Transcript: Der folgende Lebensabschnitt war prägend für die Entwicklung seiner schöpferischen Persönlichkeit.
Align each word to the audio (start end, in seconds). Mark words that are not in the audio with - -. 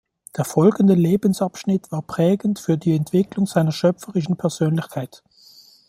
Der 0.35 0.45
folgende 0.45 0.95
Lebensabschnitt 0.95 1.91
war 1.91 2.01
prägend 2.01 2.57
für 2.57 2.75
die 2.75 2.95
Entwicklung 2.95 3.45
seiner 3.45 3.71
schöpferischen 3.71 4.35
Persönlichkeit. 4.35 5.21